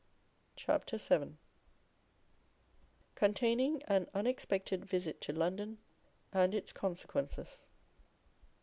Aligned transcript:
CHAPTER 0.55 0.97
VII. 0.97 1.37
_Containing 3.15 3.83
an 3.87 4.09
Unexpected 4.15 4.83
Visit 4.83 5.21
to 5.21 5.31
London, 5.31 5.77
and 6.33 6.55
Its 6.55 6.73
Consequences. 6.73 7.67